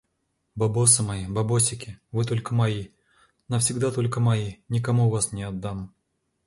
Бабосы 0.61 1.03
мои, 1.09 1.27
бабосики. 1.27 1.99
Вы 2.11 2.25
только 2.25 2.55
мои, 2.55 2.87
навсегда 3.47 3.91
только 3.91 4.19
мои. 4.19 4.55
Никому 4.67 5.11
вас 5.11 5.31
не 5.31 5.43
отдам. 5.43 5.93